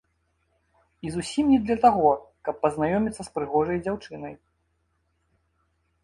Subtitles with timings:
[1.07, 2.13] І зусім не для таго,
[2.47, 4.33] каб пазнаёміцца з прыгожай дзяўчынай.